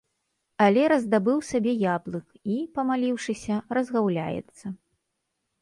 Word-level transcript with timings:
Але 0.67 0.85
раздабыў 0.93 1.43
сабе 1.49 1.75
яблык 1.95 2.25
і, 2.55 2.57
памаліўшыся, 2.79 3.55
разгаўляецца. 3.81 4.65